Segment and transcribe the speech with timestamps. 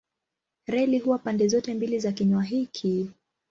[0.67, 3.11] Reli huwa pande zote mbili za kinywa hiki.